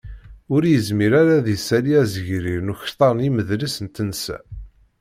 Ur 0.53 0.61
yezmir 0.71 1.11
ara 1.21 1.33
ad 1.39 1.43
d-isali 1.45 1.93
azegrir 2.01 2.59
n 2.65 2.71
ukter 2.73 3.13
n 3.17 3.25
imedlis 3.27 3.75
n 3.85 3.87
tensa. 3.87 4.37